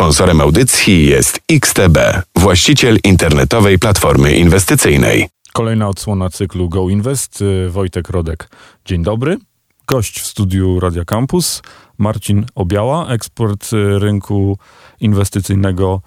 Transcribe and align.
Sponsorem 0.00 0.40
audycji 0.40 1.06
jest 1.06 1.40
XTB, 1.48 1.98
właściciel 2.36 2.98
internetowej 3.04 3.78
platformy 3.78 4.36
inwestycyjnej. 4.36 5.28
Kolejna 5.52 5.88
odsłona 5.88 6.30
cyklu 6.30 6.68
Go 6.68 6.88
Invest. 6.88 7.44
Wojtek 7.68 8.08
Rodek. 8.08 8.48
Dzień 8.84 9.02
dobry. 9.02 9.38
Gość 9.86 10.20
w 10.20 10.26
studiu 10.26 10.80
Radia 10.80 11.04
Campus, 11.04 11.62
Marcin 11.98 12.46
Obiała, 12.54 13.08
ekspert 13.08 13.70
rynku 13.98 14.58
inwestycyjnego 15.00 16.00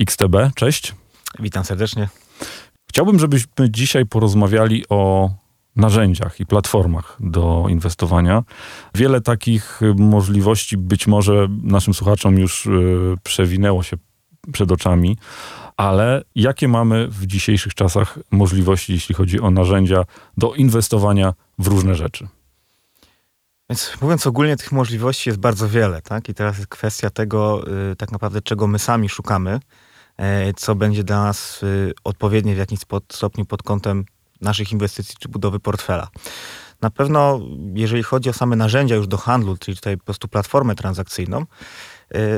XTB. 0.00 0.36
Cześć. 0.54 0.94
Witam 1.38 1.64
serdecznie. 1.64 2.08
Chciałbym, 2.88 3.18
żebyśmy 3.18 3.70
dzisiaj 3.70 4.06
porozmawiali 4.06 4.84
o 4.88 5.30
narzędziach 5.76 6.40
i 6.40 6.46
platformach 6.46 7.16
do 7.20 7.66
inwestowania. 7.68 8.42
Wiele 8.94 9.20
takich 9.20 9.80
możliwości 9.96 10.76
być 10.76 11.06
może 11.06 11.48
naszym 11.62 11.94
słuchaczom 11.94 12.38
już 12.38 12.66
y, 12.66 12.70
przewinęło 13.22 13.82
się 13.82 13.96
przed 14.52 14.72
oczami, 14.72 15.16
ale 15.76 16.22
jakie 16.34 16.68
mamy 16.68 17.08
w 17.08 17.26
dzisiejszych 17.26 17.74
czasach 17.74 18.18
możliwości, 18.30 18.92
jeśli 18.92 19.14
chodzi 19.14 19.40
o 19.40 19.50
narzędzia 19.50 20.04
do 20.36 20.54
inwestowania 20.54 21.34
w 21.58 21.66
różne 21.66 21.94
rzeczy? 21.94 22.28
Więc 23.70 23.92
mówiąc 24.02 24.26
ogólnie, 24.26 24.56
tych 24.56 24.72
możliwości 24.72 25.28
jest 25.28 25.40
bardzo 25.40 25.68
wiele, 25.68 26.02
tak? 26.02 26.28
I 26.28 26.34
teraz 26.34 26.56
jest 26.56 26.68
kwestia 26.68 27.10
tego, 27.10 27.64
y, 27.92 27.96
tak 27.96 28.12
naprawdę, 28.12 28.42
czego 28.42 28.66
my 28.66 28.78
sami 28.78 29.08
szukamy, 29.08 29.60
y, 30.20 30.54
co 30.56 30.74
będzie 30.74 31.04
dla 31.04 31.22
nas 31.22 31.62
y, 31.62 31.92
odpowiednie 32.04 32.54
w 32.54 32.58
jakimś 32.58 32.80
stopniu 33.12 33.44
pod 33.44 33.62
kątem 33.62 34.04
naszych 34.42 34.72
inwestycji 34.72 35.14
czy 35.18 35.28
budowy 35.28 35.60
portfela. 35.60 36.08
Na 36.80 36.90
pewno, 36.90 37.40
jeżeli 37.74 38.02
chodzi 38.02 38.30
o 38.30 38.32
same 38.32 38.56
narzędzia 38.56 38.94
już 38.94 39.06
do 39.06 39.16
handlu, 39.16 39.56
czyli 39.56 39.76
tutaj 39.76 39.96
po 39.96 40.04
prostu 40.04 40.28
platformę 40.28 40.74
transakcyjną, 40.74 41.44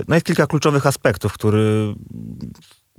no 0.08 0.14
jest 0.14 0.26
kilka 0.26 0.46
kluczowych 0.46 0.86
aspektów, 0.86 1.32
który 1.32 1.94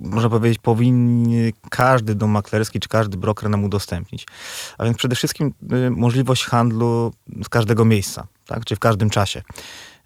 można 0.00 0.30
powiedzieć, 0.30 0.58
powinien 0.58 1.52
każdy 1.70 2.14
dom 2.14 2.30
maklerski 2.30 2.80
czy 2.80 2.88
każdy 2.88 3.16
broker 3.18 3.50
nam 3.50 3.64
udostępnić. 3.64 4.26
A 4.78 4.84
więc 4.84 4.96
przede 4.96 5.16
wszystkim 5.16 5.54
y, 5.72 5.90
możliwość 5.90 6.44
handlu 6.44 7.12
z 7.44 7.48
każdego 7.48 7.84
miejsca, 7.84 8.26
tak? 8.46 8.64
czy 8.64 8.76
w 8.76 8.78
każdym 8.78 9.10
czasie. 9.10 9.42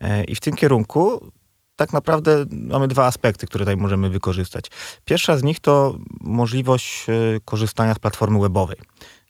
E, 0.00 0.24
I 0.24 0.34
w 0.34 0.40
tym 0.40 0.54
kierunku 0.54 1.32
tak 1.80 1.92
naprawdę 1.92 2.44
mamy 2.50 2.88
dwa 2.88 3.06
aspekty, 3.06 3.46
które 3.46 3.64
tutaj 3.64 3.76
możemy 3.76 4.10
wykorzystać. 4.10 4.64
Pierwsza 5.04 5.36
z 5.36 5.42
nich 5.42 5.60
to 5.60 5.98
możliwość 6.20 7.06
y, 7.08 7.40
korzystania 7.44 7.94
z 7.94 7.98
platformy 7.98 8.40
webowej. 8.40 8.76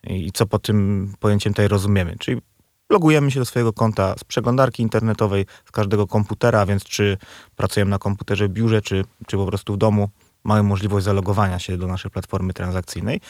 I 0.05 0.33
co 0.33 0.47
pod 0.47 0.63
tym 0.63 1.13
pojęciem 1.21 1.53
tutaj 1.53 1.69
rozumiemy? 1.69 2.17
Czyli 2.19 2.41
logujemy 2.91 3.31
się 3.31 3.41
do 3.41 3.47
swojego 3.47 3.73
konta 3.73 4.15
z 4.19 4.25
przeglądarki 4.25 4.83
internetowej, 4.83 5.47
z 5.65 5.71
każdego 5.71 6.07
komputera, 6.07 6.67
więc 6.67 6.85
czy 6.85 7.19
pracujemy 7.57 7.91
na 7.91 7.99
komputerze 7.99 8.49
w 8.49 8.51
biurze, 8.51 8.83
czy, 8.83 9.05
czy 9.27 9.37
po 9.37 9.47
prostu 9.47 9.75
w 9.75 9.77
domu, 9.77 10.09
mamy 10.45 10.63
możliwość 10.63 11.05
zalogowania 11.05 11.59
się 11.59 11.77
do 11.77 11.87
naszej 11.87 12.11
platformy 12.11 12.53
transakcyjnej. 12.53 13.21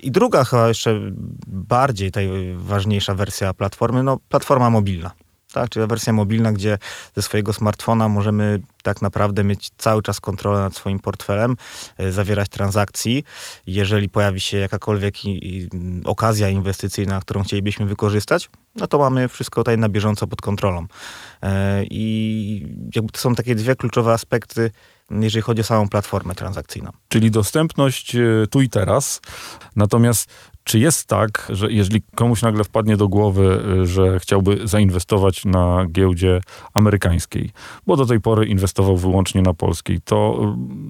I 0.00 0.10
druga, 0.10 0.44
chyba 0.44 0.68
jeszcze 0.68 1.00
bardziej 1.46 2.10
tej 2.10 2.28
ważniejsza 2.56 3.14
wersja 3.14 3.54
platformy, 3.54 4.02
no 4.02 4.18
platforma 4.28 4.70
mobilna. 4.70 5.10
Tak, 5.52 5.68
czyli 5.68 5.86
wersja 5.86 6.12
mobilna, 6.12 6.52
gdzie 6.52 6.78
ze 7.16 7.22
swojego 7.22 7.52
smartfona 7.52 8.08
możemy 8.08 8.60
tak 8.82 9.02
naprawdę 9.02 9.44
mieć 9.44 9.70
cały 9.78 10.02
czas 10.02 10.20
kontrolę 10.20 10.60
nad 10.60 10.76
swoim 10.76 10.98
portfelem, 10.98 11.56
e, 11.98 12.12
zawierać 12.12 12.48
transakcji. 12.48 13.24
Jeżeli 13.66 14.08
pojawi 14.08 14.40
się 14.40 14.56
jakakolwiek 14.56 15.24
i, 15.24 15.68
okazja 16.04 16.48
inwestycyjna, 16.48 17.20
którą 17.20 17.42
chcielibyśmy 17.42 17.86
wykorzystać, 17.86 18.50
no 18.76 18.86
to 18.86 18.98
mamy 18.98 19.28
wszystko 19.28 19.60
tutaj 19.60 19.78
na 19.78 19.88
bieżąco 19.88 20.26
pod 20.26 20.40
kontrolą. 20.40 20.86
E, 21.42 21.84
I 21.84 22.66
jakby 22.94 23.12
to 23.12 23.20
są 23.20 23.34
takie 23.34 23.54
dwie 23.54 23.76
kluczowe 23.76 24.12
aspekty, 24.12 24.70
jeżeli 25.10 25.42
chodzi 25.42 25.60
o 25.60 25.64
samą 25.64 25.88
platformę 25.88 26.34
transakcyjną. 26.34 26.90
Czyli 27.08 27.30
dostępność 27.30 28.16
e, 28.16 28.20
tu 28.50 28.60
i 28.60 28.68
teraz. 28.68 29.20
Natomiast 29.76 30.30
czy 30.64 30.78
jest 30.78 31.06
tak, 31.06 31.46
że 31.48 31.72
jeżeli 31.72 32.02
komuś 32.14 32.42
nagle 32.42 32.64
wpadnie 32.64 32.96
do 32.96 33.08
głowy, 33.08 33.62
e, 33.82 33.86
że 33.86 34.20
chciałby 34.20 34.68
zainwestować 34.68 35.44
na 35.44 35.86
giełdzie 35.92 36.40
amerykańskiej, 36.74 37.50
bo 37.86 37.96
do 37.96 38.06
tej 38.06 38.20
pory 38.20 38.46
inwestował 38.46 38.96
wyłącznie 38.96 39.42
na 39.42 39.54
polskiej, 39.54 40.00
to 40.04 40.40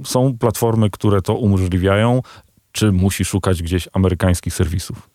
e, 0.02 0.04
są 0.04 0.38
platformy, 0.38 0.90
które 0.90 1.22
to 1.22 1.34
umożliwiają, 1.34 2.22
czy 2.72 2.92
musi 2.92 3.24
szukać 3.24 3.62
gdzieś 3.62 3.88
amerykańskich 3.92 4.54
serwisów? 4.54 5.08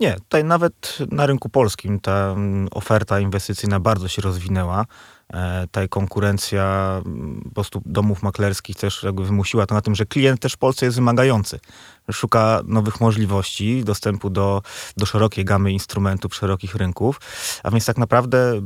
Nie, 0.00 0.14
tutaj 0.14 0.44
nawet 0.44 0.98
na 1.10 1.26
rynku 1.26 1.48
polskim 1.48 2.00
ta 2.00 2.32
mm, 2.36 2.68
oferta 2.70 3.20
inwestycyjna 3.20 3.80
bardzo 3.80 4.08
się 4.08 4.22
rozwinęła. 4.22 4.86
E, 5.32 5.66
ta 5.70 5.88
konkurencja 5.88 6.96
mm, 7.06 7.42
po 7.44 7.50
prostu 7.50 7.82
domów 7.86 8.22
maklerskich 8.22 8.76
też 8.76 9.02
jakby 9.02 9.24
wymusiła 9.24 9.66
to 9.66 9.74
na 9.74 9.80
tym, 9.80 9.94
że 9.94 10.06
klient 10.06 10.40
też 10.40 10.52
w 10.52 10.58
Polsce 10.58 10.86
jest 10.86 10.96
wymagający 10.96 11.60
szuka 12.12 12.60
nowych 12.64 13.00
możliwości 13.00 13.84
dostępu 13.84 14.30
do, 14.30 14.62
do 14.96 15.06
szerokiej 15.06 15.44
gamy 15.44 15.72
instrumentów, 15.72 16.34
szerokich 16.34 16.74
rynków. 16.74 17.20
A 17.62 17.70
więc 17.70 17.86
tak 17.86 17.98
naprawdę 17.98 18.60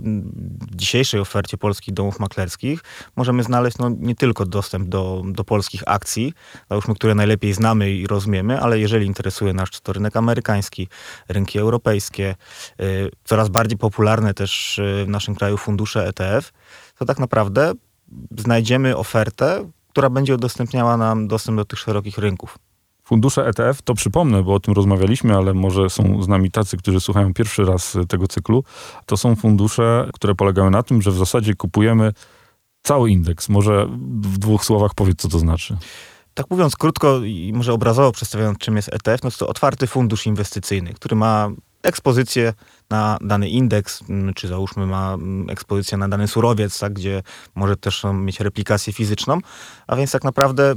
w 0.70 0.76
dzisiejszej 0.76 1.20
ofercie 1.20 1.58
polskich 1.58 1.94
domów 1.94 2.20
maklerskich 2.20 2.80
możemy 3.16 3.42
znaleźć 3.42 3.78
no, 3.78 3.90
nie 3.98 4.14
tylko 4.14 4.46
dostęp 4.46 4.88
do, 4.88 5.22
do 5.26 5.44
polskich 5.44 5.82
akcji, 5.86 6.32
załóżmy, 6.70 6.94
które 6.94 7.14
najlepiej 7.14 7.52
znamy 7.52 7.90
i 7.90 8.06
rozumiemy, 8.06 8.60
ale 8.60 8.78
jeżeli 8.78 9.06
interesuje 9.06 9.52
nas 9.52 9.70
czy 9.70 9.80
to 9.80 9.92
rynek 9.92 10.16
amerykański, 10.16 10.88
rynki 11.28 11.58
europejskie, 11.58 12.34
y, 12.80 13.10
coraz 13.24 13.48
bardziej 13.48 13.78
popularne 13.78 14.34
też 14.34 14.78
y, 14.78 15.04
w 15.06 15.08
naszym 15.08 15.34
kraju 15.34 15.56
fundusze 15.56 16.06
ETF, 16.06 16.52
to 16.98 17.04
tak 17.04 17.18
naprawdę 17.18 17.72
znajdziemy 18.38 18.96
ofertę, 18.96 19.70
która 19.88 20.10
będzie 20.10 20.34
udostępniała 20.34 20.96
nam 20.96 21.28
dostęp 21.28 21.56
do 21.56 21.64
tych 21.64 21.78
szerokich 21.78 22.18
rynków. 22.18 22.58
Fundusze 23.10 23.46
ETF, 23.46 23.82
to 23.82 23.94
przypomnę, 23.94 24.42
bo 24.42 24.54
o 24.54 24.60
tym 24.60 24.74
rozmawialiśmy, 24.74 25.36
ale 25.36 25.54
może 25.54 25.90
są 25.90 26.22
z 26.22 26.28
nami 26.28 26.50
tacy, 26.50 26.76
którzy 26.76 27.00
słuchają 27.00 27.34
pierwszy 27.34 27.64
raz 27.64 27.96
tego 28.08 28.28
cyklu. 28.28 28.64
To 29.06 29.16
są 29.16 29.36
fundusze, 29.36 30.10
które 30.14 30.34
polegają 30.34 30.70
na 30.70 30.82
tym, 30.82 31.02
że 31.02 31.10
w 31.10 31.18
zasadzie 31.18 31.54
kupujemy 31.54 32.12
cały 32.82 33.10
indeks. 33.10 33.48
Może 33.48 33.86
w 34.20 34.38
dwóch 34.38 34.64
słowach 34.64 34.94
powiedz, 34.94 35.18
co 35.18 35.28
to 35.28 35.38
znaczy. 35.38 35.76
Tak 36.34 36.46
mówiąc 36.50 36.76
krótko 36.76 37.18
i 37.24 37.52
może 37.54 37.72
obrazowo 37.72 38.12
przedstawiając, 38.12 38.58
czym 38.58 38.76
jest 38.76 38.94
ETF, 38.94 39.22
no 39.22 39.30
to 39.30 39.48
otwarty 39.48 39.86
fundusz 39.86 40.26
inwestycyjny, 40.26 40.94
który 40.94 41.16
ma 41.16 41.48
ekspozycję 41.82 42.52
na 42.90 43.18
dany 43.20 43.48
indeks, 43.48 44.02
mm, 44.08 44.34
czy 44.34 44.48
załóżmy 44.48 44.86
ma 44.86 45.14
mm, 45.14 45.50
ekspozycję 45.50 45.98
na 45.98 46.08
dany 46.08 46.28
surowiec, 46.28 46.78
tak, 46.78 46.92
gdzie 46.92 47.22
może 47.54 47.76
też 47.76 48.04
mieć 48.14 48.40
replikację 48.40 48.92
fizyczną, 48.92 49.38
a 49.86 49.96
więc 49.96 50.12
tak 50.12 50.24
naprawdę 50.24 50.74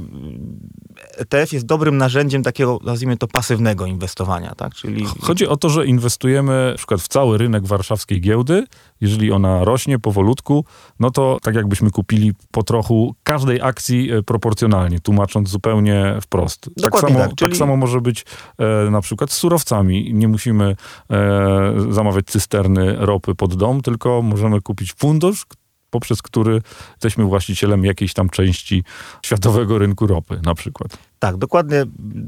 ETF 1.16 1.52
jest 1.52 1.66
dobrym 1.66 1.96
narzędziem 1.96 2.42
takiego, 2.42 2.78
nazwijmy 2.84 3.16
to, 3.16 3.26
pasywnego 3.26 3.86
inwestowania. 3.86 4.54
Tak? 4.54 4.74
Czyli... 4.74 5.06
Chodzi 5.20 5.48
o 5.48 5.56
to, 5.56 5.68
że 5.68 5.86
inwestujemy 5.86 6.70
na 6.70 6.76
przykład 6.76 7.00
w 7.00 7.08
cały 7.08 7.38
rynek 7.38 7.66
warszawskiej 7.66 8.20
giełdy. 8.20 8.66
Jeżeli 9.00 9.32
ona 9.32 9.64
rośnie 9.64 9.98
powolutku, 9.98 10.64
no 11.00 11.10
to 11.10 11.38
tak 11.42 11.54
jakbyśmy 11.54 11.90
kupili 11.90 12.32
po 12.50 12.62
trochu 12.62 13.14
każdej 13.22 13.62
akcji 13.62 14.12
e, 14.12 14.22
proporcjonalnie, 14.22 15.00
tłumacząc 15.00 15.48
zupełnie 15.48 16.18
wprost. 16.22 16.70
tak 16.82 17.00
samo, 17.00 17.18
tak, 17.18 17.34
czyli... 17.34 17.50
tak 17.50 17.58
samo 17.58 17.76
może 17.76 18.00
być 18.00 18.24
e, 18.58 18.90
na 18.90 19.00
przykład 19.00 19.32
z 19.32 19.36
surowcami. 19.36 20.14
Nie 20.14 20.28
musimy 20.28 20.76
e, 21.10 21.74
zamawiać 22.04 22.26
cysterny 22.26 22.96
ropy 22.98 23.34
pod 23.34 23.56
dom, 23.56 23.80
tylko 23.80 24.22
możemy 24.22 24.60
kupić 24.60 24.92
fundusz, 24.92 25.46
poprzez 25.90 26.22
który 26.22 26.62
jesteśmy 26.90 27.24
właścicielem 27.24 27.84
jakiejś 27.84 28.12
tam 28.12 28.28
części 28.30 28.84
światowego 29.22 29.78
rynku 29.78 30.06
ropy 30.06 30.40
na 30.44 30.54
przykład. 30.54 30.98
Tak, 31.18 31.36
dokładnie 31.36 31.84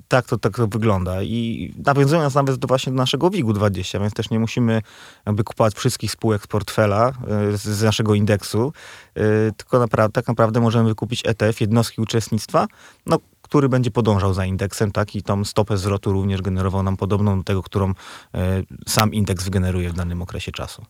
tak 0.08 0.26
to, 0.26 0.38
tak 0.38 0.56
to 0.56 0.66
wygląda. 0.66 1.22
I 1.22 1.72
nawiązując 1.86 2.34
nawet 2.34 2.56
do 2.56 2.68
właśnie 2.68 2.92
do 2.92 2.96
naszego 2.96 3.30
WIG-20, 3.30 4.00
więc 4.00 4.12
też 4.12 4.30
nie 4.30 4.38
musimy 4.38 4.82
jakby 5.26 5.44
kupować 5.44 5.74
wszystkich 5.74 6.10
spółek 6.10 6.42
z 6.42 6.46
portfela, 6.46 7.12
e, 7.52 7.56
z, 7.56 7.82
naszego 7.82 8.14
indeksu, 8.14 8.72
yy, 9.16 9.22
tylko 9.56 9.78
napra 9.78 10.08
tak 10.08 10.28
naprawdę 10.28 10.60
możemy 10.60 10.88
wykupić 10.88 11.22
ETF, 11.24 11.60
jednostki 11.60 12.00
uczestnictwa, 12.00 12.66
no, 13.06 13.18
który 13.46 13.68
będzie 13.68 13.90
podążał 13.90 14.34
za 14.34 14.46
indeksem, 14.46 14.92
tak? 14.92 15.16
I 15.16 15.22
tą 15.22 15.44
stopę 15.44 15.78
zwrotu 15.78 16.12
również 16.12 16.42
generował 16.42 16.82
nam 16.82 16.96
podobną 16.96 17.38
do 17.38 17.44
tego, 17.44 17.62
którą 17.62 17.88
yy, 17.88 18.42
sam 18.88 19.14
indeks 19.14 19.44
wygeneruje 19.44 19.90
w 19.90 19.94
danym 19.94 20.22
okresie 20.22 20.52
czasu. 20.52 20.84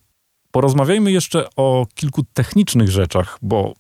Porozmawiajmy 0.51 1.13
jeszcze 1.13 1.49
o 1.57 1.87
kilku 1.95 2.23
technicznych 2.35 2.91
rzeczach, 2.91 3.39
bo 3.43 3.75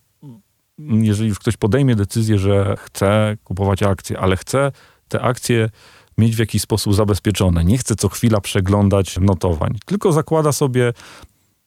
jeżeli 0.78 1.28
już 1.28 1.38
ktoś 1.38 1.56
podejmie 1.56 1.96
decyzję, 1.96 2.38
że 2.38 2.76
chce 2.78 3.36
kupować 3.44 3.82
akcje, 3.82 4.18
ale 4.18 4.36
chce 4.36 4.72
te 5.08 5.20
akcje 5.20 5.70
mieć 6.18 6.36
w 6.36 6.38
jakiś 6.38 6.62
sposób 6.62 6.94
zabezpieczone, 6.94 7.64
nie 7.64 7.78
chce 7.78 7.96
co 7.96 8.08
chwila 8.08 8.40
przeglądać 8.40 9.18
notowań, 9.20 9.78
tylko 9.86 10.12
zakłada 10.12 10.52
sobie 10.52 10.92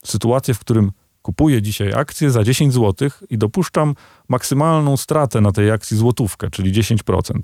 sytuację, 0.03 0.53
w 0.53 0.59
którym 0.59 0.91
kupuję 1.21 1.61
dzisiaj 1.61 1.93
akcję 1.93 2.31
za 2.31 2.43
10 2.43 2.73
zł 2.73 3.09
i 3.29 3.37
dopuszczam 3.37 3.95
maksymalną 4.29 4.97
stratę 4.97 5.41
na 5.41 5.51
tej 5.51 5.71
akcji 5.71 5.97
złotówkę, 5.97 6.49
czyli 6.49 6.83
10%. 6.83 7.39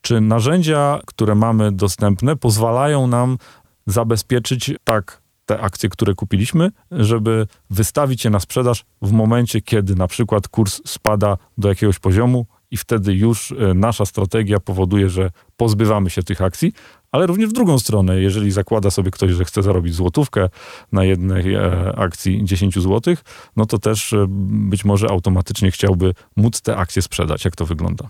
Czy 0.00 0.20
narzędzia, 0.20 1.00
które 1.06 1.34
mamy 1.34 1.72
dostępne, 1.72 2.36
pozwalają 2.36 3.06
nam 3.06 3.38
zabezpieczyć 3.86 4.70
tak 4.84 5.22
te 5.46 5.60
akcje, 5.60 5.88
które 5.88 6.14
kupiliśmy, 6.14 6.70
żeby 6.90 7.46
wystawić 7.70 8.24
je 8.24 8.30
na 8.30 8.40
sprzedaż 8.40 8.84
w 9.02 9.12
momencie, 9.12 9.60
kiedy 9.60 9.94
na 9.94 10.08
przykład 10.08 10.48
kurs 10.48 10.80
spada 10.86 11.36
do 11.58 11.68
jakiegoś 11.68 11.98
poziomu 11.98 12.46
i 12.70 12.76
wtedy 12.76 13.14
już 13.14 13.52
e, 13.52 13.74
nasza 13.74 14.06
strategia 14.06 14.60
powoduje, 14.60 15.08
że 15.08 15.30
pozbywamy 15.56 16.10
się 16.10 16.22
tych 16.22 16.42
akcji, 16.42 16.72
ale 17.12 17.26
również 17.26 17.50
w 17.50 17.52
drugą 17.52 17.78
stronę, 17.78 18.20
jeżeli 18.20 18.50
zakłada 18.50 18.90
sobie 18.90 19.10
ktoś, 19.10 19.30
że 19.30 19.44
chce 19.44 19.62
zarobić 19.62 19.94
złotówkę 19.94 20.48
na 20.92 21.04
jednej 21.04 21.54
e, 21.54 21.92
akcji 21.96 22.44
10 22.44 22.74
zł, 22.74 23.14
no 23.56 23.66
to 23.66 23.78
też 23.78 24.12
e, 24.12 24.26
być 24.28 24.84
może 24.84 25.08
automatycznie 25.10 25.70
chciałby 25.70 26.14
móc 26.36 26.60
te 26.60 26.76
akcje 26.76 27.02
sprzedać. 27.02 27.44
Jak 27.44 27.56
to 27.56 27.66
wygląda? 27.66 28.08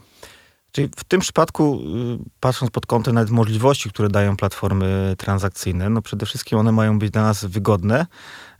Czyli 0.72 0.88
w 0.96 1.04
tym 1.04 1.20
przypadku, 1.20 1.80
y, 2.20 2.30
patrząc 2.40 2.70
pod 2.70 2.86
kątem 2.86 3.14
nawet 3.14 3.30
możliwości, 3.30 3.90
które 3.90 4.08
dają 4.08 4.36
platformy 4.36 5.14
transakcyjne, 5.18 5.90
no 5.90 6.02
przede 6.02 6.26
wszystkim 6.26 6.58
one 6.58 6.72
mają 6.72 6.98
być 6.98 7.10
dla 7.10 7.22
nas 7.22 7.44
wygodne 7.44 8.06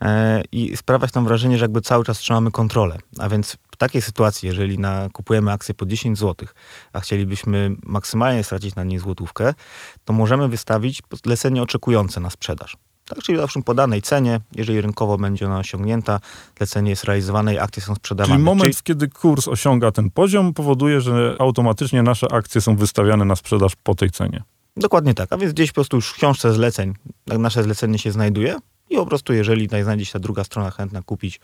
e, 0.02 0.42
i 0.52 0.76
sprawiać 0.76 1.14
nam 1.14 1.24
wrażenie, 1.24 1.58
że 1.58 1.64
jakby 1.64 1.80
cały 1.80 2.04
czas 2.04 2.18
trzymamy 2.18 2.50
kontrolę. 2.50 2.98
A 3.18 3.28
więc 3.28 3.56
w 3.72 3.76
takiej 3.76 4.02
sytuacji, 4.02 4.46
jeżeli 4.46 4.78
na, 4.78 5.08
kupujemy 5.12 5.52
akcję 5.52 5.74
po 5.74 5.86
10 5.86 6.18
zł, 6.18 6.48
a 6.92 7.00
chcielibyśmy 7.00 7.76
maksymalnie 7.82 8.44
stracić 8.44 8.74
na 8.74 8.84
niej 8.84 8.98
złotówkę, 8.98 9.54
to 10.04 10.12
możemy 10.12 10.48
wystawić 10.48 11.02
zlecenie 11.24 11.62
oczekujące 11.62 12.20
na 12.20 12.30
sprzedaż. 12.30 12.76
Tak, 13.08 13.18
czyli 13.18 13.38
zawsze 13.38 13.62
po 13.62 13.74
danej 13.74 14.02
cenie, 14.02 14.40
jeżeli 14.54 14.80
rynkowo 14.80 15.18
będzie 15.18 15.46
ona 15.46 15.58
osiągnięta, 15.58 16.20
lecenie 16.60 16.90
jest 16.90 17.04
realizowane 17.04 17.54
i 17.54 17.58
akcje 17.58 17.82
są 17.82 17.94
sprzedawane. 17.94 18.34
Czyli 18.34 18.44
moment, 18.44 18.62
czyli... 18.62 18.82
kiedy 18.84 19.08
kurs 19.08 19.48
osiąga 19.48 19.92
ten 19.92 20.10
poziom, 20.10 20.54
powoduje, 20.54 21.00
że 21.00 21.36
automatycznie 21.38 22.02
nasze 22.02 22.32
akcje 22.32 22.60
są 22.60 22.76
wystawiane 22.76 23.24
na 23.24 23.36
sprzedaż 23.36 23.72
po 23.82 23.94
tej 23.94 24.10
cenie. 24.10 24.42
Dokładnie 24.76 25.14
tak. 25.14 25.32
A 25.32 25.36
więc 25.36 25.52
gdzieś 25.52 25.70
po 25.70 25.74
prostu 25.74 25.96
już 25.96 26.10
w 26.10 26.14
książce 26.14 26.52
zleceń 26.52 26.94
nasze 27.26 27.62
zlecenie 27.62 27.98
się 27.98 28.12
znajduje 28.12 28.58
i 28.92 28.96
po 28.96 29.06
prostu 29.06 29.32
jeżeli 29.32 29.68
znajdzie 29.82 30.04
się 30.04 30.12
ta 30.12 30.18
druga 30.18 30.44
strona 30.44 30.70
chętna 30.70 31.02
kupić 31.02 31.40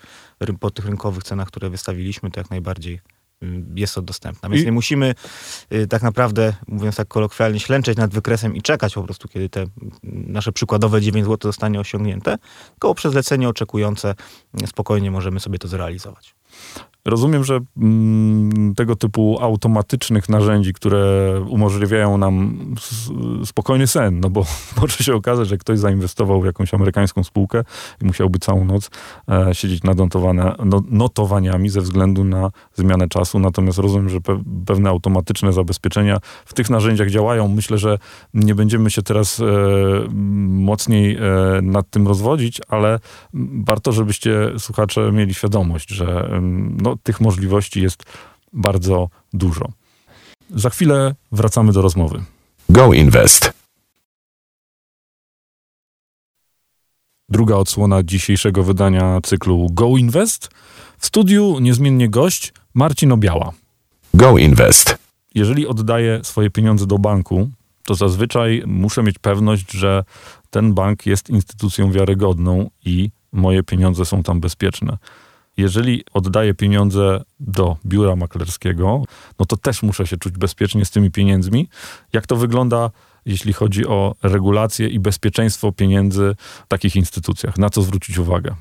po 0.60 0.70
tych 0.70 0.86
rynkowych 0.86 1.24
cenach, 1.24 1.48
które 1.48 1.70
wystawiliśmy, 1.70 2.30
to 2.30 2.40
jak 2.40 2.50
najbardziej 2.50 3.00
Y, 3.42 3.64
jest 3.74 3.94
to 3.94 4.02
dostępna. 4.02 4.48
Więc 4.48 4.62
I... 4.62 4.66
nie 4.66 4.72
musimy 4.72 5.14
y, 5.72 5.86
tak 5.86 6.02
naprawdę, 6.02 6.54
mówiąc 6.68 6.96
tak 6.96 7.08
kolokwialnie, 7.08 7.60
ślęczeć 7.60 7.98
nad 7.98 8.14
wykresem 8.14 8.56
i 8.56 8.62
czekać 8.62 8.94
po 8.94 9.02
prostu, 9.02 9.28
kiedy 9.28 9.48
te 9.48 9.66
nasze 10.02 10.52
przykładowe 10.52 11.00
9 11.00 11.26
zł 11.26 11.48
zostanie 11.48 11.80
osiągnięte, 11.80 12.38
tylko 12.70 12.94
przez 12.94 13.14
lecenie 13.14 13.48
oczekujące 13.48 14.14
spokojnie 14.66 15.10
możemy 15.10 15.40
sobie 15.40 15.58
to 15.58 15.68
zrealizować. 15.68 16.34
Rozumiem, 17.10 17.44
że 17.44 17.60
mm, 17.76 18.74
tego 18.74 18.96
typu 18.96 19.38
automatycznych 19.40 20.28
narzędzi, 20.28 20.72
które 20.72 21.32
umożliwiają 21.48 22.18
nam 22.18 22.58
spokojny 23.44 23.86
sen, 23.86 24.20
no 24.20 24.30
bo 24.30 24.44
może 24.80 24.96
się 24.96 25.14
okazać, 25.14 25.48
że 25.48 25.58
ktoś 25.58 25.78
zainwestował 25.78 26.40
w 26.40 26.44
jakąś 26.44 26.74
amerykańską 26.74 27.24
spółkę 27.24 27.64
i 28.02 28.04
musiałby 28.04 28.38
całą 28.38 28.64
noc 28.64 28.90
e, 29.28 29.54
siedzieć 29.54 29.82
nad 29.82 29.98
no, 30.64 30.82
notowaniami 30.90 31.68
ze 31.68 31.80
względu 31.80 32.24
na 32.24 32.50
zmianę 32.74 33.08
czasu. 33.08 33.38
Natomiast 33.38 33.78
rozumiem, 33.78 34.08
że 34.08 34.20
pe 34.20 34.42
pewne 34.66 34.90
automatyczne 34.90 35.52
zabezpieczenia 35.52 36.18
w 36.44 36.54
tych 36.54 36.70
narzędziach 36.70 37.10
działają. 37.10 37.48
Myślę, 37.48 37.78
że 37.78 37.98
nie 38.34 38.54
będziemy 38.54 38.90
się 38.90 39.02
teraz 39.02 39.40
e, 39.40 39.44
mocniej 40.48 41.16
e, 41.16 41.20
nad 41.62 41.90
tym 41.90 42.08
rozwodzić, 42.08 42.60
ale 42.68 42.98
warto, 43.64 43.92
żebyście 43.92 44.52
słuchacze 44.58 45.12
mieli 45.12 45.34
świadomość, 45.34 45.88
że 45.88 46.40
no, 46.82 46.96
tych 47.02 47.20
możliwości 47.20 47.82
jest 47.82 48.02
bardzo 48.52 49.08
dużo. 49.32 49.68
Za 50.50 50.70
chwilę 50.70 51.14
wracamy 51.32 51.72
do 51.72 51.82
rozmowy. 51.82 52.24
Go 52.68 52.92
Invest. 52.92 53.52
Druga 57.28 57.56
odsłona 57.56 58.02
dzisiejszego 58.02 58.62
wydania 58.62 59.20
cyklu 59.22 59.66
Go 59.70 59.88
Invest. 59.96 60.48
W 60.98 61.06
studiu 61.06 61.58
niezmiennie 61.60 62.08
gość 62.08 62.52
Marcin 62.74 63.12
Obiała. 63.12 63.52
Go 64.14 64.38
Invest. 64.38 64.98
Jeżeli 65.34 65.66
oddaję 65.66 66.20
swoje 66.22 66.50
pieniądze 66.50 66.86
do 66.86 66.98
banku, 66.98 67.50
to 67.84 67.94
zazwyczaj 67.94 68.62
muszę 68.66 69.02
mieć 69.02 69.18
pewność, 69.18 69.72
że 69.72 70.04
ten 70.50 70.74
bank 70.74 71.06
jest 71.06 71.30
instytucją 71.30 71.92
wiarygodną 71.92 72.70
i 72.84 73.10
moje 73.32 73.62
pieniądze 73.62 74.04
są 74.04 74.22
tam 74.22 74.40
bezpieczne 74.40 74.98
jeżeli 75.58 76.04
oddaję 76.14 76.54
pieniądze 76.54 77.24
do 77.40 77.76
biura 77.86 78.16
maklerskiego, 78.16 79.02
no 79.38 79.46
to 79.46 79.56
też 79.56 79.82
muszę 79.82 80.06
się 80.06 80.16
czuć 80.16 80.34
bezpiecznie 80.34 80.84
z 80.84 80.90
tymi 80.90 81.10
pieniędzmi. 81.10 81.68
Jak 82.12 82.26
to 82.26 82.36
wygląda, 82.36 82.90
jeśli 83.26 83.52
chodzi 83.52 83.86
o 83.86 84.14
regulacje 84.22 84.88
i 84.88 85.00
bezpieczeństwo 85.00 85.72
pieniędzy 85.72 86.36
w 86.64 86.68
takich 86.68 86.96
instytucjach? 86.96 87.58
Na 87.58 87.70
co 87.70 87.82
zwrócić 87.82 88.18
uwagę? 88.18 88.54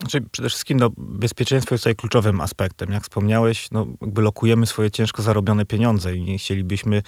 Znaczy, 0.00 0.20
przede 0.30 0.48
wszystkim 0.48 0.80
no, 0.80 0.90
bezpieczeństwo 0.96 1.74
jest 1.74 1.84
tutaj 1.84 1.96
kluczowym 1.96 2.40
aspektem. 2.40 2.92
Jak 2.92 3.02
wspomniałeś, 3.02 3.70
no, 3.70 3.86
jakby 4.00 4.22
lokujemy 4.22 4.66
swoje 4.66 4.90
ciężko 4.90 5.22
zarobione 5.22 5.66
pieniądze 5.66 6.16
i 6.16 6.22
nie 6.22 6.38
chcielibyśmy 6.38 7.02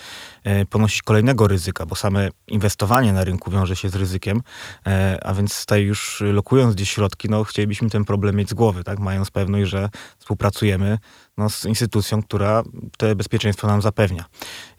e, 0.44 0.66
ponosić 0.66 1.02
kolejnego 1.02 1.48
ryzyka, 1.48 1.86
bo 1.86 1.94
same 1.94 2.28
inwestowanie 2.48 3.12
na 3.12 3.24
rynku 3.24 3.50
wiąże 3.50 3.76
się 3.76 3.88
z 3.88 3.94
ryzykiem, 3.94 4.42
e, 4.86 5.18
a 5.22 5.34
więc 5.34 5.60
tutaj 5.60 5.82
już 5.82 6.22
lokując 6.32 6.74
gdzieś 6.74 6.90
środki, 6.90 7.28
no, 7.28 7.44
chcielibyśmy 7.44 7.90
ten 7.90 8.04
problem 8.04 8.36
mieć 8.36 8.50
z 8.50 8.54
głowy, 8.54 8.84
tak? 8.84 8.98
mając 8.98 9.30
pewność, 9.30 9.70
że 9.70 9.88
współpracujemy 10.18 10.98
no, 11.36 11.50
z 11.50 11.64
instytucją, 11.64 12.22
która 12.22 12.62
to 12.98 13.16
bezpieczeństwo 13.16 13.66
nam 13.66 13.82
zapewnia. 13.82 14.24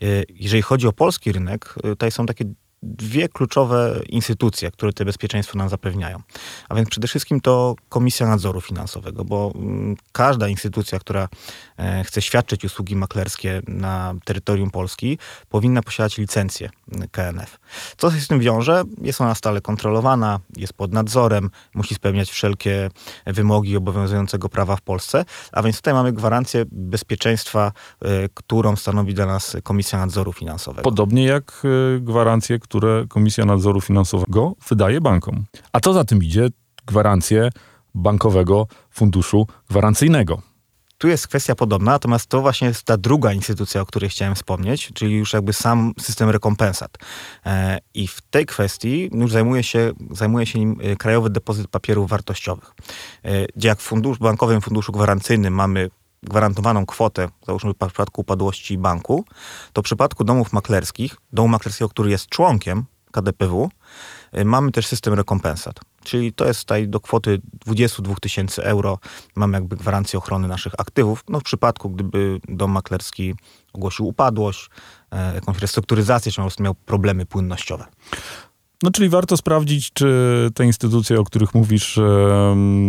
E, 0.01 0.05
jeżeli 0.29 0.61
chodzi 0.61 0.87
o 0.87 0.91
polski 0.91 1.31
rynek, 1.31 1.75
e, 1.77 1.81
tutaj 1.81 2.11
są 2.11 2.25
takie 2.25 2.45
dwie 2.83 3.29
kluczowe 3.29 4.01
instytucje, 4.09 4.71
które 4.71 4.93
te 4.93 5.05
bezpieczeństwo 5.05 5.57
nam 5.57 5.69
zapewniają. 5.69 6.21
A 6.69 6.75
więc 6.75 6.89
przede 6.89 7.07
wszystkim 7.07 7.41
to 7.41 7.75
Komisja 7.89 8.27
Nadzoru 8.27 8.61
Finansowego, 8.61 9.25
bo 9.25 9.51
mm, 9.55 9.95
każda 10.11 10.47
instytucja, 10.47 10.99
która 10.99 11.27
e, 11.77 12.03
chce 12.03 12.21
świadczyć 12.21 12.65
usługi 12.65 12.95
maklerskie 12.95 13.61
na 13.67 14.15
terytorium 14.25 14.71
Polski, 14.71 15.17
powinna 15.49 15.81
posiadać 15.81 16.17
licencję 16.17 16.69
KNF. 17.11 17.59
Co 17.97 18.11
się 18.11 18.21
z 18.21 18.27
tym 18.27 18.39
wiąże? 18.39 18.83
Jest 19.01 19.21
ona 19.21 19.35
stale 19.35 19.61
kontrolowana, 19.61 20.39
jest 20.57 20.73
pod 20.73 20.93
nadzorem, 20.93 21.49
musi 21.75 21.95
spełniać 21.95 22.31
wszelkie 22.31 22.89
wymogi 23.25 23.77
obowiązującego 23.77 24.49
prawa 24.49 24.75
w 24.75 24.81
Polsce, 24.81 25.25
a 25.51 25.63
więc 25.63 25.75
tutaj 25.77 25.93
mamy 25.93 26.13
gwarancję 26.13 26.65
bezpieczeństwa, 26.71 27.71
e, 28.01 28.29
którą 28.33 28.75
stanowi 28.75 29.13
dla 29.13 29.25
nas 29.25 29.57
Komisja 29.63 29.99
Nadzoru 29.99 30.33
Finansowego. 30.33 30.83
Podobnie 30.83 31.23
jak 31.25 31.63
e, 31.65 31.99
gwarancje, 31.99 32.59
które 32.59 33.05
Komisja 33.09 33.45
Nadzoru 33.45 33.81
Finansowego 33.81 34.55
wydaje 34.69 35.01
bankom. 35.01 35.45
A 35.71 35.79
co 35.79 35.93
za 35.93 36.03
tym 36.03 36.23
idzie? 36.23 36.47
Gwarancje 36.85 37.49
Bankowego 37.95 38.67
Funduszu 38.89 39.47
Gwarancyjnego. 39.69 40.52
Tu 41.03 41.07
jest 41.07 41.27
kwestia 41.27 41.55
podobna, 41.55 41.91
natomiast 41.91 42.27
to 42.27 42.41
właśnie 42.41 42.67
jest 42.67 42.83
ta 42.83 42.97
druga 42.97 43.33
instytucja, 43.33 43.81
o 43.81 43.85
której 43.85 44.09
chciałem 44.09 44.35
wspomnieć, 44.35 44.91
czyli 44.93 45.15
już 45.15 45.33
jakby 45.33 45.53
sam 45.53 45.93
system 45.99 46.29
rekompensat. 46.29 46.97
E, 47.45 47.79
I 47.93 48.07
w 48.07 48.21
tej 48.21 48.45
kwestii 48.45 49.09
już 49.13 49.31
zajmuje 49.31 49.63
się, 49.63 49.91
zajmuje 50.11 50.45
się 50.45 50.59
nim 50.59 50.77
e, 50.83 50.95
Krajowy 50.95 51.29
Depozyt 51.29 51.67
Papierów 51.67 52.09
Wartościowych, 52.09 52.73
e, 53.23 53.45
gdzie 53.55 53.67
jak 53.67 53.79
w 53.79 53.81
fundusz, 53.81 54.17
Bankowym 54.17 54.61
Funduszu 54.61 54.91
Gwarancyjnym 54.91 55.53
mamy 55.53 55.89
gwarantowaną 56.23 56.85
kwotę, 56.85 57.29
załóżmy 57.47 57.73
w 57.73 57.77
przypadku 57.77 58.21
upadłości 58.21 58.77
banku, 58.77 59.25
to 59.73 59.81
w 59.81 59.85
przypadku 59.85 60.23
domów 60.23 60.53
maklerskich, 60.53 61.15
domu 61.33 61.47
maklerskiego, 61.47 61.89
który 61.89 62.09
jest 62.09 62.27
członkiem 62.27 62.85
KDPW, 63.13 63.69
y, 64.37 64.45
mamy 64.45 64.71
też 64.71 64.87
system 64.87 65.13
rekompensat. 65.13 65.79
Czyli 66.03 66.33
to 66.33 66.45
jest 66.45 66.59
tutaj 66.59 66.87
do 66.87 66.99
kwoty 66.99 67.41
22 67.65 68.15
tysięcy 68.21 68.63
euro. 68.63 68.99
Mamy 69.35 69.57
jakby 69.57 69.75
gwarancję 69.75 70.19
ochrony 70.19 70.47
naszych 70.47 70.73
aktywów. 70.77 71.23
No 71.29 71.39
w 71.39 71.43
przypadku, 71.43 71.89
gdyby 71.89 72.39
dom 72.47 72.71
maklerski 72.71 73.35
ogłosił 73.73 74.07
upadłość, 74.07 74.69
e, 75.11 75.35
jakąś 75.35 75.57
restrukturyzację, 75.57 76.31
czy 76.31 76.35
po 76.35 76.41
prostu 76.41 76.63
miał 76.63 76.75
problemy 76.75 77.25
płynnościowe. 77.25 77.85
No, 78.83 78.91
czyli 78.91 79.09
warto 79.09 79.37
sprawdzić, 79.37 79.93
czy 79.93 80.49
te 80.55 80.65
instytucje, 80.65 81.19
o 81.19 81.23
których 81.23 81.55
mówisz, 81.55 81.99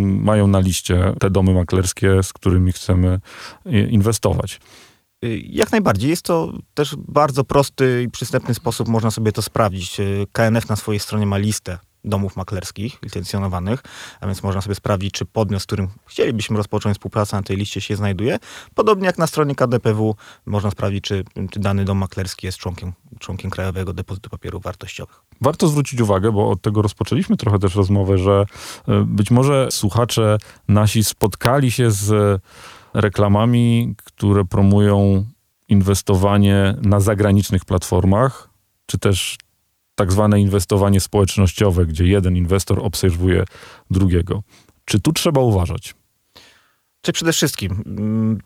mają 0.07 0.47
na 0.47 0.59
liście 0.59 1.15
te 1.21 1.31
domy 1.31 1.55
maklerskie, 1.55 2.23
z 2.23 2.33
którymi 2.33 2.73
chcemy 2.73 3.21
inwestować. 3.91 4.61
Y, 5.25 5.43
jak 5.47 5.73
najbardziej. 5.73 6.11
Jest 6.11 6.23
to 6.23 6.53
też 6.75 6.97
bardzo 6.97 7.45
prosty 7.45 8.03
i 8.03 8.11
przystępny 8.11 8.55
sposób, 8.55 8.89
można 8.89 9.11
sobie 9.11 9.33
to 9.33 9.43
sprawdzić. 9.43 10.01
Y, 10.01 10.27
KNF 10.33 10.69
na 10.69 10.77
swojej 10.77 11.01
stronie 11.01 11.27
ma 11.27 11.39
listę 11.39 11.79
domów 12.05 12.37
maklerskich 12.37 12.99
licencjonowanych, 13.03 13.83
a 14.21 14.27
więc 14.27 14.43
można 14.43 14.61
sobie 14.61 14.75
sprawdzić, 14.75 15.15
czy 15.15 15.25
podmiot, 15.25 15.63
z 15.63 15.67
którym 15.67 15.89
chcielibyśmy 16.07 16.57
rozpocząć 16.57 16.97
współpracę 16.97 17.37
na 17.37 17.43
tej 17.43 17.57
liście 17.57 17.81
się 17.81 17.97
znajduje. 17.97 18.39
Podobnie 18.75 19.07
jak 19.07 19.19
na 19.19 19.27
stronie 19.27 19.55
KDPW 19.55 20.17
można 20.47 20.71
sprawdzić, 20.71 21.05
czy, 21.05 21.25
czy 21.51 21.61
dany 21.61 21.85
dom 21.85 21.99
maklerski 21.99 22.47
jest 22.47 22.59
członkiem, 22.59 22.93
członkiem 23.19 23.51
Krajowego 23.51 23.93
Depozytu 23.93 24.31
Papierów 24.31 24.63
Wartościowych. 24.63 25.21
Warto 25.41 25.69
zwrócić 25.69 26.01
uwagę, 26.01 26.33
bo 26.33 26.51
od 26.51 26.63
tego 26.63 26.83
rozpoczęliśmy 26.83 27.37
trochę 27.37 27.59
też 27.59 27.75
rozmowę, 27.75 28.19
że 28.19 28.45
e, 28.89 29.05
być 29.07 29.31
może 29.31 29.69
słuchacze 29.71 30.39
nasi 30.69 31.05
spotkali 31.05 31.71
się 31.71 31.91
z 31.91 32.41
reklamami, 32.95 33.95
które 34.05 34.45
promują 34.45 35.25
inwestowanie 35.69 36.75
na 36.83 37.01
zagranicznych 37.01 37.65
platformach, 37.65 38.51
czy 38.87 38.99
też 38.99 39.39
tak 39.95 40.13
zwane 40.13 40.41
inwestowanie 40.41 41.01
społecznościowe, 41.01 41.87
gdzie 41.87 42.07
jeden 42.07 42.37
inwestor 42.37 42.81
obserwuje 42.83 43.45
drugiego. 43.91 44.43
Czy 44.85 45.01
tu 45.01 45.13
trzeba 45.13 45.41
uważać? 45.41 45.95
Czy 47.01 47.13
przede 47.13 47.33
wszystkim 47.33 47.83
mm, 47.87 48.41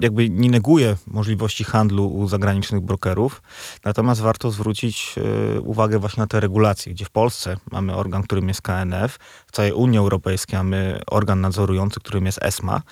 jakby 0.00 0.30
nie 0.30 0.50
neguje 0.50 0.96
możliwości 1.06 1.64
handlu 1.64 2.14
u 2.14 2.28
zagranicznych 2.28 2.80
brokerów, 2.80 3.42
natomiast 3.84 4.20
warto 4.20 4.50
zwrócić 4.50 5.14
e, 5.56 5.60
uwagę 5.60 5.98
właśnie 5.98 6.20
na 6.20 6.26
te 6.26 6.40
regulacje, 6.40 6.92
gdzie 6.92 7.04
w 7.04 7.10
Polsce 7.10 7.56
mamy 7.72 7.96
organ, 7.96 8.22
którym 8.22 8.48
jest 8.48 8.62
KNF, 8.62 9.18
w 9.46 9.52
całej 9.52 9.72
Unii 9.72 9.98
Europejskiej 9.98 10.58
mamy 10.58 11.00
organ 11.06 11.40
nadzorujący, 11.40 12.00
którym 12.00 12.26
jest 12.26 12.42
ESMA. 12.42 12.82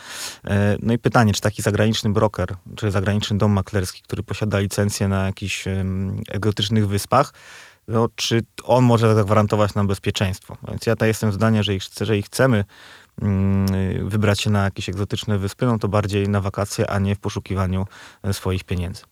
E, 0.44 0.76
no 0.82 0.92
i 0.92 0.99
pytanie, 0.99 1.32
czy 1.32 1.40
taki 1.40 1.62
zagraniczny 1.62 2.11
broker, 2.11 2.49
czy 2.76 2.90
zagraniczny 2.90 3.38
dom 3.38 3.52
maklerski, 3.52 4.02
który 4.02 4.23
posiada 4.23 4.59
licencję 4.59 5.09
na 5.09 5.26
jakichś 5.26 5.64
egzotycznych 6.28 6.88
wyspach, 6.88 7.32
no, 7.88 8.09
czy 8.14 8.42
on 8.64 8.85
może 8.85 9.14
zagwarantować 9.14 9.75
nam 9.75 9.87
bezpieczeństwo. 9.87 10.56
Więc 10.68 10.87
ja 10.87 10.97
to 10.97 11.06
jestem 11.06 11.32
zdania, 11.32 11.62
że 11.62 11.73
jeżeli 11.75 12.23
chcemy 12.23 12.64
wybrać 14.03 14.41
się 14.41 14.50
na 14.50 14.65
jakieś 14.65 14.89
egzotyczne 14.89 15.39
wyspy, 15.39 15.67
no 15.67 15.79
to 15.79 15.89
bardziej 15.89 16.29
na 16.29 16.41
wakacje, 16.41 16.91
a 16.91 16.99
nie 16.99 17.15
w 17.15 17.19
poszukiwaniu 17.19 17.87
e, 18.23 18.33
swoich 18.33 18.65
pieniędzy. 18.65 19.03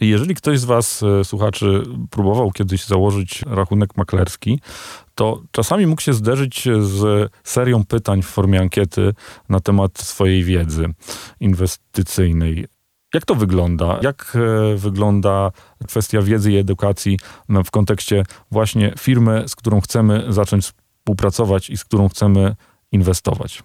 Jeżeli 0.00 0.34
ktoś 0.34 0.60
z 0.60 0.64
Was, 0.64 1.02
e, 1.02 1.24
słuchaczy, 1.24 1.82
próbował 2.10 2.50
kiedyś 2.50 2.84
założyć 2.84 3.42
rachunek 3.46 3.96
maklerski, 3.96 4.60
to 5.14 5.42
czasami 5.50 5.86
mógł 5.86 6.02
się 6.02 6.12
zderzyć 6.12 6.68
z 6.80 7.30
serią 7.44 7.84
pytań 7.84 8.22
w 8.22 8.26
formie 8.26 8.60
ankiety 8.60 9.14
na 9.48 9.60
temat 9.60 9.98
swojej 9.98 10.44
wiedzy 10.44 10.86
inwestycyjnej. 11.40 12.66
Jak 13.14 13.24
to 13.24 13.34
wygląda? 13.34 13.98
Jak 14.02 14.36
e, 14.36 14.76
wygląda 14.76 15.50
kwestia 15.88 16.22
wiedzy 16.22 16.52
i 16.52 16.56
edukacji 16.56 17.18
w 17.64 17.70
kontekście 17.70 18.24
właśnie 18.50 18.94
firmy, 18.98 19.44
z 19.46 19.56
którą 19.56 19.80
chcemy 19.80 20.26
zacząć 20.28 20.64
współpracować 20.64 21.70
i 21.70 21.76
z 21.76 21.84
którą 21.84 22.08
chcemy 22.08 22.56
inwestować. 22.92 23.62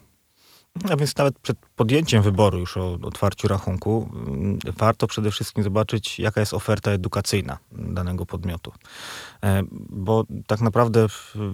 A 0.89 0.95
więc 0.97 1.17
nawet 1.17 1.39
przed 1.39 1.57
podjęciem 1.75 2.23
wyboru 2.23 2.59
już 2.59 2.77
o 2.77 2.97
otwarciu 3.01 3.47
rachunku 3.47 4.09
mm, 4.13 4.59
warto 4.77 5.07
przede 5.07 5.31
wszystkim 5.31 5.63
zobaczyć, 5.63 6.19
jaka 6.19 6.39
jest 6.39 6.53
oferta 6.53 6.91
edukacyjna 6.91 7.57
danego 7.71 8.25
podmiotu. 8.25 8.71
E, 9.43 9.63
bo 9.89 10.23
tak 10.47 10.61
naprawdę, 10.61 11.07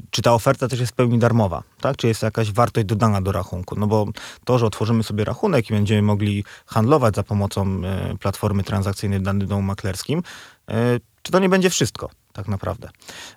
czy 0.09 0.21
ta 0.21 0.33
oferta 0.33 0.67
też 0.67 0.79
jest 0.79 0.91
w 0.91 0.95
pełni 0.95 1.19
darmowa, 1.19 1.63
tak? 1.81 1.97
Czy 1.97 2.07
jest 2.07 2.23
jakaś 2.23 2.51
wartość 2.51 2.87
dodana 2.87 3.21
do 3.21 3.31
rachunku? 3.31 3.75
No 3.79 3.87
bo 3.87 4.05
to, 4.45 4.59
że 4.59 4.65
otworzymy 4.65 5.03
sobie 5.03 5.23
rachunek 5.23 5.69
i 5.69 5.73
będziemy 5.73 6.01
mogli 6.01 6.43
handlować 6.65 7.15
za 7.15 7.23
pomocą 7.23 7.81
e, 7.83 8.17
platformy 8.17 8.63
transakcyjnej 8.63 9.19
w 9.19 9.23
danym 9.23 9.47
domu 9.47 9.61
maklerskim, 9.61 10.23
e, 10.69 10.99
czy 11.21 11.31
to 11.31 11.39
nie 11.39 11.49
będzie 11.49 11.69
wszystko? 11.69 12.09
Tak 12.37 12.47
naprawdę. 12.47 12.89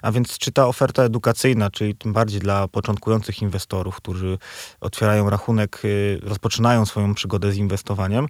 A 0.02 0.12
więc 0.12 0.38
czy 0.38 0.52
ta 0.52 0.66
oferta 0.66 1.02
edukacyjna, 1.02 1.71
czyli 1.71 1.97
tym 1.97 2.12
bardziej 2.12 2.40
dla 2.40 2.69
początkujących 2.69 3.42
inwestorów, 3.42 3.97
którzy 3.97 4.38
otwierają 4.80 5.30
rachunek, 5.30 5.85
y, 5.85 6.21
rozpoczynają 6.23 6.87
swoją 6.87 7.14
przygodę 7.14 7.52
z 7.52 7.57
inwestowaniem, 7.57 8.26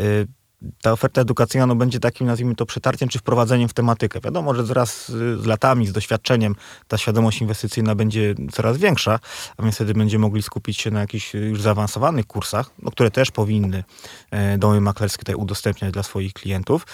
y, 0.00 0.26
ta 0.82 0.92
oferta 0.92 1.20
edukacyjna 1.20 1.66
no, 1.66 1.76
będzie 1.76 2.00
takim, 2.00 2.26
nazwijmy 2.26 2.54
to, 2.54 2.66
przetarciem 2.66 3.08
czy 3.08 3.18
wprowadzeniem 3.18 3.68
w 3.68 3.74
tematykę. 3.74 4.20
Wiadomo, 4.20 4.54
że 4.54 4.62
wraz 4.62 5.08
z 5.10 5.46
latami, 5.46 5.86
z 5.86 5.92
doświadczeniem 5.92 6.54
ta 6.88 6.98
świadomość 6.98 7.40
inwestycyjna 7.40 7.94
będzie 7.94 8.34
coraz 8.52 8.76
większa, 8.76 9.18
a 9.56 9.62
więc 9.62 9.74
wtedy 9.74 9.94
będziemy 9.94 10.22
mogli 10.22 10.42
skupić 10.42 10.80
się 10.80 10.90
na 10.90 11.00
jakichś 11.00 11.34
już 11.34 11.62
zaawansowanych 11.62 12.26
kursach, 12.26 12.70
no, 12.82 12.90
które 12.90 13.10
też 13.10 13.30
powinny 13.30 13.84
e, 14.30 14.58
domy 14.58 14.80
maklerskie 14.80 15.18
tutaj 15.18 15.34
udostępniać 15.34 15.92
dla 15.92 16.02
swoich 16.02 16.32
klientów. 16.32 16.86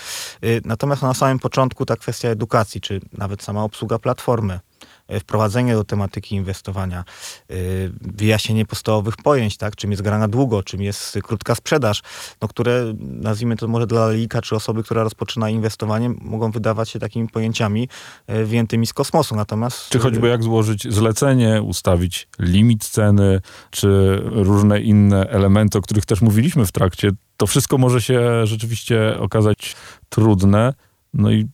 E, 0.42 0.46
natomiast 0.64 1.02
na 1.02 1.14
samym 1.14 1.38
początku 1.38 1.86
ta 1.86 1.96
kwestia 1.96 2.28
edukacji, 2.28 2.80
czy 2.80 3.00
nawet 3.12 3.42
sama 3.42 3.62
obsługa 3.64 3.98
platformy, 3.98 4.60
wprowadzenie 5.20 5.74
do 5.74 5.84
tematyki 5.84 6.36
inwestowania, 6.36 6.98
e, 7.50 7.54
wyjaśnienie 8.00 8.66
podstawowych 8.66 9.16
pojęć, 9.16 9.56
tak? 9.56 9.76
czym 9.76 9.90
jest 9.90 10.02
gra 10.02 10.18
na 10.18 10.28
długo, 10.28 10.62
czym 10.62 10.82
jest 10.82 11.18
krótka 11.22 11.54
sprzedaż, 11.54 12.02
no, 12.42 12.48
które 12.48 12.94
nazwijmy 12.98 13.56
to 13.56 13.68
może 13.68 13.86
dla 13.86 14.10
lika 14.10 14.42
czy 14.42 14.56
osoby, 14.56 14.82
która 14.82 15.02
rozpoczyna 15.02 15.50
inwestowanie, 15.50 16.10
mogą 16.20 16.50
wydawać 16.50 16.90
się 16.90 16.98
takimi 16.98 17.28
pojęciami 17.28 17.88
e, 18.26 18.44
wyjętymi 18.44 18.86
z 18.86 18.92
kosmosu. 18.92 19.36
Natomiast... 19.36 19.88
Czy 19.88 19.98
choćby 19.98 20.28
jak 20.28 20.42
złożyć 20.42 20.94
zlecenie, 20.94 21.62
ustawić 21.62 22.28
limit 22.38 22.84
ceny, 22.84 23.40
czy 23.70 24.20
różne 24.24 24.80
inne 24.80 25.26
elementy, 25.28 25.78
o 25.78 25.80
których 25.80 26.06
też 26.06 26.20
mówiliśmy 26.20 26.66
w 26.66 26.72
trakcie, 26.72 27.10
to 27.36 27.46
wszystko 27.46 27.78
może 27.78 28.02
się 28.02 28.46
rzeczywiście 28.46 29.18
okazać 29.18 29.76
trudne. 30.08 30.74
No 31.14 31.30
i 31.30 31.48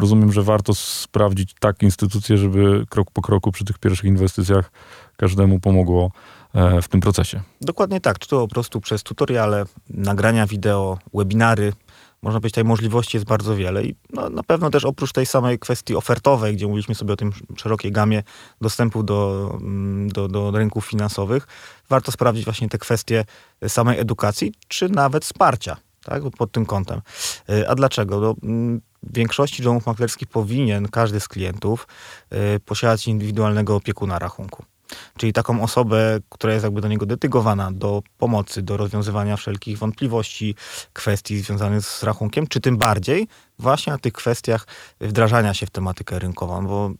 rozumiem, 0.00 0.32
że 0.32 0.42
warto 0.42 0.74
sprawdzić 0.74 1.54
tak 1.60 1.82
instytucje, 1.82 2.38
żeby 2.38 2.86
krok 2.88 3.10
po 3.10 3.22
kroku 3.22 3.52
przy 3.52 3.64
tych 3.64 3.78
pierwszych 3.78 4.04
inwestycjach 4.04 4.70
każdemu 5.16 5.60
pomogło 5.60 6.10
e, 6.54 6.82
w 6.82 6.88
tym 6.88 7.00
procesie. 7.00 7.42
Dokładnie 7.60 8.00
tak. 8.00 8.18
To 8.18 8.40
po 8.40 8.48
prostu 8.48 8.80
przez 8.80 9.02
tutoriale, 9.02 9.64
nagrania 9.90 10.46
wideo, 10.46 10.98
webinary. 11.14 11.72
Można 12.22 12.40
powiedzieć, 12.40 12.54
tej 12.54 12.64
możliwości 12.64 13.16
jest 13.16 13.26
bardzo 13.26 13.56
wiele 13.56 13.84
i 13.84 13.94
no, 14.12 14.30
na 14.30 14.42
pewno 14.42 14.70
też 14.70 14.84
oprócz 14.84 15.12
tej 15.12 15.26
samej 15.26 15.58
kwestii 15.58 15.96
ofertowej, 15.96 16.56
gdzie 16.56 16.66
mówiliśmy 16.66 16.94
sobie 16.94 17.12
o 17.12 17.16
tym 17.16 17.32
szerokiej 17.56 17.92
gamie 17.92 18.22
dostępu 18.60 19.02
do, 19.02 19.50
mm, 19.60 20.08
do, 20.08 20.28
do 20.28 20.50
rynków 20.50 20.86
finansowych, 20.86 21.46
warto 21.88 22.12
sprawdzić 22.12 22.44
właśnie 22.44 22.68
te 22.68 22.78
kwestie 22.78 23.24
samej 23.68 23.98
edukacji, 23.98 24.52
czy 24.68 24.88
nawet 24.88 25.24
wsparcia 25.24 25.76
tak, 26.04 26.22
pod 26.38 26.52
tym 26.52 26.66
kątem. 26.66 27.00
Y, 27.50 27.68
a 27.68 27.74
dlaczego? 27.74 28.20
No, 28.20 28.34
mm, 28.42 28.80
w 29.02 29.16
większości 29.16 29.62
domów 29.62 29.86
maklerskich 29.86 30.28
powinien 30.28 30.88
każdy 30.88 31.20
z 31.20 31.28
klientów 31.28 31.86
y, 32.56 32.60
posiadać 32.60 33.08
indywidualnego 33.08 33.76
opiekuna 33.76 34.18
rachunku. 34.18 34.64
Czyli 35.16 35.32
taką 35.32 35.62
osobę, 35.62 36.20
która 36.28 36.52
jest 36.52 36.64
jakby 36.64 36.80
do 36.80 36.88
niego 36.88 37.06
detygowana 37.06 37.72
do 37.72 38.02
pomocy, 38.18 38.62
do 38.62 38.76
rozwiązywania 38.76 39.36
wszelkich 39.36 39.78
wątpliwości, 39.78 40.54
kwestii 40.92 41.40
związanych 41.40 41.82
z 41.82 42.02
rachunkiem, 42.02 42.46
czy 42.46 42.60
tym 42.60 42.78
bardziej 42.78 43.28
właśnie 43.58 43.92
na 43.92 43.98
tych 43.98 44.12
kwestiach 44.12 44.66
wdrażania 45.00 45.54
się 45.54 45.66
w 45.66 45.70
tematykę 45.70 46.18
rynkową, 46.18 46.66
bo 46.66 46.90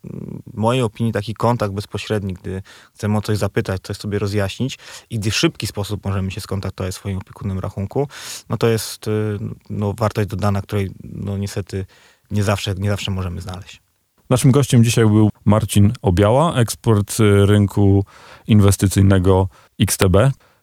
w 0.46 0.56
mojej 0.56 0.82
opinii 0.82 1.12
taki 1.12 1.34
kontakt 1.34 1.74
bezpośredni, 1.74 2.34
gdy 2.34 2.62
chcemy 2.94 3.18
o 3.18 3.22
coś 3.22 3.38
zapytać, 3.38 3.80
coś 3.82 3.96
sobie 3.96 4.18
rozjaśnić 4.18 4.78
i 5.10 5.18
gdy 5.18 5.30
w 5.30 5.36
szybki 5.36 5.66
sposób 5.66 6.04
możemy 6.04 6.30
się 6.30 6.40
skontaktować 6.40 6.94
z 6.94 6.96
swoim 6.96 7.18
opiekunem 7.18 7.58
rachunku, 7.58 8.08
no 8.48 8.56
to 8.56 8.68
jest 8.68 9.08
y, 9.08 9.38
no, 9.70 9.94
wartość 9.98 10.28
dodana, 10.28 10.62
której 10.62 10.90
no 11.04 11.38
niestety 11.38 11.86
nie 12.30 12.44
zawsze, 12.44 12.74
nie 12.74 12.90
zawsze 12.90 13.10
możemy 13.10 13.40
znaleźć. 13.40 13.83
Naszym 14.30 14.50
gościem 14.50 14.84
dzisiaj 14.84 15.04
był 15.04 15.30
Marcin 15.44 15.92
Obiała, 16.02 16.54
ekspert 16.54 17.20
y, 17.20 17.46
rynku 17.46 18.04
inwestycyjnego 18.46 19.48
XTB. 19.80 20.16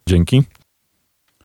Dzięki. 0.08 0.44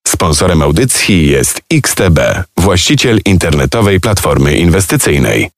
Sponsorem 0.08 0.62
audycji 0.62 1.26
jest 1.26 1.60
XTB, 1.70 2.18
właściciel 2.56 3.20
internetowej 3.24 4.00
platformy 4.00 4.56
inwestycyjnej. 4.56 5.50